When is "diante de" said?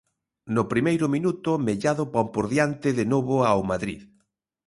2.53-3.05